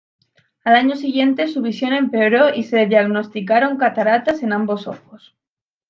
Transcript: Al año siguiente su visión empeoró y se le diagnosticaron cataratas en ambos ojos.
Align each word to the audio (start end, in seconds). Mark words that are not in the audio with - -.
Al 0.63 0.73
año 0.73 0.95
siguiente 0.95 1.47
su 1.47 1.61
visión 1.61 1.93
empeoró 1.93 2.51
y 2.55 2.63
se 2.63 2.75
le 2.77 2.87
diagnosticaron 2.87 3.77
cataratas 3.77 4.41
en 4.41 4.51
ambos 4.51 4.87
ojos. 4.87 5.37